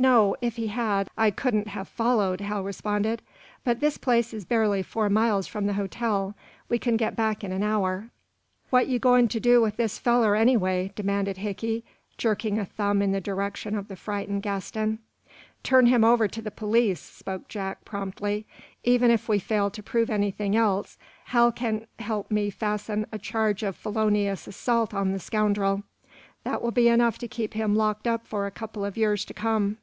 "No; 0.00 0.36
if 0.40 0.54
he 0.54 0.68
had, 0.68 1.10
I 1.18 1.32
couldn't 1.32 1.66
have 1.66 1.88
followed," 1.88 2.40
Hal 2.40 2.62
responded. 2.62 3.20
"But 3.64 3.80
this 3.80 3.98
place 3.98 4.32
is 4.32 4.44
barely 4.44 4.80
four 4.80 5.10
miles 5.10 5.48
from 5.48 5.66
the 5.66 5.72
hotel. 5.72 6.36
We 6.68 6.78
can 6.78 6.96
get 6.96 7.16
back 7.16 7.42
in 7.42 7.50
an 7.50 7.64
hour." 7.64 8.10
"What 8.70 8.86
ye 8.86 9.00
goin' 9.00 9.26
to 9.26 9.40
do 9.40 9.60
with 9.60 9.76
this 9.76 9.98
feller, 9.98 10.36
anyway?" 10.36 10.92
demanded 10.94 11.38
Hickey, 11.38 11.84
jerking 12.16 12.60
a 12.60 12.64
thumb 12.64 13.02
in 13.02 13.10
the 13.10 13.20
direction 13.20 13.74
of 13.74 13.88
the 13.88 13.96
frightened 13.96 14.44
Gaston. 14.44 15.00
"Turn 15.64 15.86
him 15.86 16.04
over 16.04 16.28
to 16.28 16.40
the 16.42 16.52
police," 16.52 17.00
spoke 17.00 17.48
Jack, 17.48 17.84
promptly. 17.84 18.46
"Even 18.84 19.10
if 19.10 19.28
we 19.28 19.40
fail 19.40 19.68
to 19.70 19.82
prove 19.82 20.10
anything 20.10 20.54
else 20.54 20.96
Hal 21.24 21.50
can 21.50 21.88
help 21.98 22.30
me 22.30 22.50
fasten 22.50 23.04
a 23.10 23.18
charge 23.18 23.64
of 23.64 23.74
felonious 23.74 24.46
assault 24.46 24.94
on 24.94 25.10
the 25.10 25.18
scoundrel. 25.18 25.82
That 26.44 26.62
will 26.62 26.70
be 26.70 26.86
enough 26.86 27.18
to 27.18 27.26
keep 27.26 27.54
him 27.54 27.74
locked 27.74 28.06
up 28.06 28.28
for 28.28 28.46
a 28.46 28.52
couple 28.52 28.84
of 28.84 28.96
years 28.96 29.24
to 29.24 29.34
come." 29.34 29.78